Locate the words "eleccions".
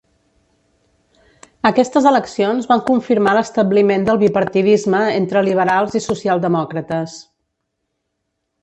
2.11-2.69